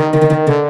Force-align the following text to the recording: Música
Música 0.00 0.69